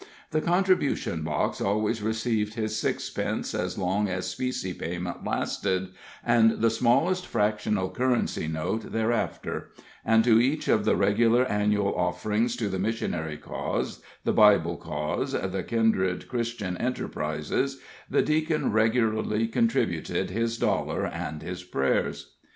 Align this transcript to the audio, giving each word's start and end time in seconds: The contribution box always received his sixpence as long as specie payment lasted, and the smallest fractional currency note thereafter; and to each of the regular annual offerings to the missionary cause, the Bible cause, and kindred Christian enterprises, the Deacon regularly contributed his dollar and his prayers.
The 0.31 0.41
contribution 0.41 1.21
box 1.21 1.61
always 1.61 2.01
received 2.01 2.55
his 2.55 2.75
sixpence 2.75 3.53
as 3.53 3.77
long 3.77 4.09
as 4.09 4.27
specie 4.27 4.73
payment 4.73 5.23
lasted, 5.23 5.89
and 6.25 6.59
the 6.59 6.71
smallest 6.71 7.27
fractional 7.27 7.87
currency 7.91 8.47
note 8.47 8.91
thereafter; 8.93 9.69
and 10.03 10.23
to 10.23 10.41
each 10.41 10.67
of 10.67 10.85
the 10.85 10.95
regular 10.95 11.45
annual 11.45 11.93
offerings 11.95 12.55
to 12.55 12.67
the 12.67 12.79
missionary 12.79 13.37
cause, 13.37 14.01
the 14.23 14.33
Bible 14.33 14.77
cause, 14.77 15.35
and 15.35 15.67
kindred 15.67 16.27
Christian 16.27 16.77
enterprises, 16.77 17.79
the 18.09 18.23
Deacon 18.23 18.71
regularly 18.71 19.47
contributed 19.47 20.31
his 20.31 20.57
dollar 20.57 21.05
and 21.05 21.43
his 21.43 21.63
prayers. 21.63 22.37